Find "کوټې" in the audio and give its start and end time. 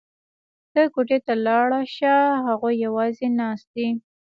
0.93-1.17